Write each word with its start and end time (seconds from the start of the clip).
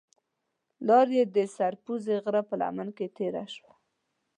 لار 0.87 1.07
یې 1.17 1.23
د 1.35 1.37
سر 1.55 1.73
پوزې 1.83 2.15
غره 2.23 2.41
په 2.49 2.55
لمن 2.61 2.87
کې 2.97 3.05
تېره 3.17 3.45
شوې. 3.53 3.71